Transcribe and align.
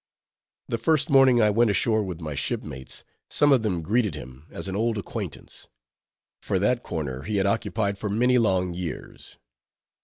The 0.67 0.79
first 0.79 1.11
morning 1.11 1.39
I 1.43 1.51
went 1.51 1.69
ashore 1.69 2.01
with 2.03 2.21
my 2.21 2.33
shipmates, 2.33 3.03
some 3.29 3.51
of 3.51 3.61
them 3.61 3.83
greeted 3.83 4.15
him 4.15 4.47
as 4.49 4.67
an 4.67 4.75
old 4.75 4.97
acquaintance; 4.97 5.67
for 6.41 6.57
that 6.57 6.81
corner 6.81 7.21
he 7.21 7.35
had 7.37 7.45
occupied 7.45 7.99
for 7.99 8.09
many 8.09 8.39
long 8.39 8.73
years. 8.73 9.37